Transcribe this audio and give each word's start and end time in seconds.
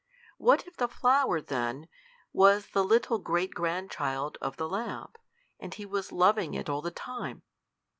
What 0.39 0.65
if 0.65 0.77
the 0.77 0.87
flower, 0.87 1.39
then, 1.41 1.87
was 2.33 2.69
the 2.71 2.83
little 2.83 3.19
great 3.19 3.53
grandchild 3.53 4.35
of 4.41 4.57
the 4.57 4.67
lamp, 4.67 5.19
and 5.59 5.75
he 5.75 5.85
was 5.85 6.11
loving 6.11 6.55
it 6.55 6.67
all 6.67 6.81
the 6.81 6.89
time? 6.89 7.43